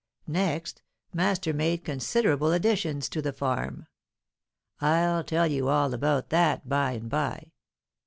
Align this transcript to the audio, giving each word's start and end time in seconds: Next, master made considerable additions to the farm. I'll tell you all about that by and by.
Next, 0.25 0.81
master 1.13 1.53
made 1.53 1.85
considerable 1.85 2.53
additions 2.53 3.07
to 3.09 3.21
the 3.21 3.31
farm. 3.31 3.85
I'll 4.79 5.23
tell 5.23 5.45
you 5.45 5.69
all 5.69 5.93
about 5.93 6.29
that 6.29 6.67
by 6.67 6.93
and 6.93 7.07
by. 7.07 7.51